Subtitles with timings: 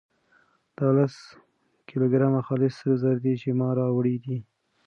[0.77, 1.15] دا لس
[1.87, 4.37] کيلو ګرامه خالص سره زر دي چې ما راوړي دي.